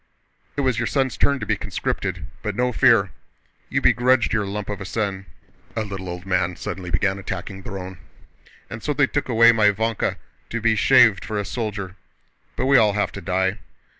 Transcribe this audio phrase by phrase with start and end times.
[0.57, 3.11] "It was your son's turn to be conscripted, but no fear!
[3.69, 5.27] You begrudged your lump of a son,"
[5.75, 9.35] a little old man suddenly began attacking Dron—"and so they took my
[9.69, 10.15] Vánka
[10.49, 11.97] to be shaved for a soldier!
[12.55, 13.59] But we all have to die."